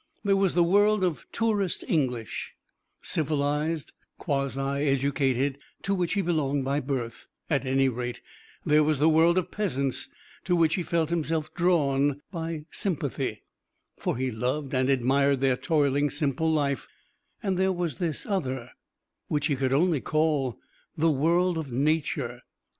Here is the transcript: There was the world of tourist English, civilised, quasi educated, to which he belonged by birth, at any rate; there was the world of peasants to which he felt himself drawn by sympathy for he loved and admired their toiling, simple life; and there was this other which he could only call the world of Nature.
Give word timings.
There 0.23 0.35
was 0.35 0.55
the 0.55 0.63
world 0.63 1.03
of 1.03 1.27
tourist 1.31 1.83
English, 1.87 2.55
civilised, 3.03 3.91
quasi 4.17 4.59
educated, 4.87 5.59
to 5.83 5.93
which 5.93 6.13
he 6.13 6.23
belonged 6.23 6.65
by 6.65 6.79
birth, 6.79 7.27
at 7.51 7.67
any 7.67 7.87
rate; 7.87 8.19
there 8.65 8.83
was 8.83 8.97
the 8.97 9.07
world 9.07 9.37
of 9.37 9.51
peasants 9.51 10.09
to 10.45 10.55
which 10.55 10.73
he 10.73 10.81
felt 10.81 11.11
himself 11.11 11.53
drawn 11.53 12.23
by 12.31 12.65
sympathy 12.71 13.43
for 13.95 14.17
he 14.17 14.31
loved 14.31 14.73
and 14.73 14.89
admired 14.89 15.39
their 15.39 15.55
toiling, 15.55 16.09
simple 16.09 16.51
life; 16.51 16.87
and 17.43 17.55
there 17.55 17.71
was 17.71 17.99
this 17.99 18.25
other 18.25 18.71
which 19.27 19.45
he 19.45 19.55
could 19.55 19.71
only 19.71 20.01
call 20.01 20.57
the 20.97 21.11
world 21.11 21.59
of 21.59 21.71
Nature. 21.71 22.41